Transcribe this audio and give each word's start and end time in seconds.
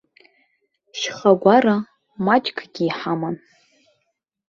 Шьхагәара 0.99 1.75
маҷкгьы 2.25 2.85
ҳаман. 2.97 3.35